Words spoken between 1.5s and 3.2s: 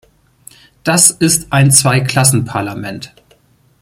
ein Zweiklassen-Parlament.